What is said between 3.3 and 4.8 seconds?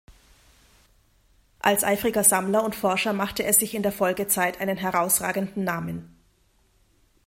er sich in der Folgezeit einen